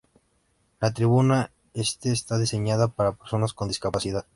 La 0.79 0.93
tribuna 0.95 1.51
este 1.75 2.11
está 2.11 2.39
diseñada 2.39 2.87
para 2.87 3.13
personas 3.13 3.53
con 3.53 3.67
discapacidad. 3.67 4.25